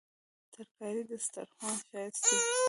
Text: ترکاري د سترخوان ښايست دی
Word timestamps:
ترکاري 0.53 1.03
د 1.09 1.11
سترخوان 1.25 1.77
ښايست 1.87 2.23
دی 2.29 2.37